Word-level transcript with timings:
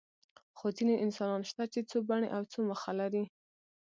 خو 0.57 0.65
ځینې 0.77 0.93
انسانان 1.05 1.41
شته 1.49 1.63
چې 1.73 1.79
څو 1.89 1.97
بڼې 2.09 2.27
او 2.35 2.41
څو 2.51 2.59
مخه 2.69 2.91
لري. 2.99 3.23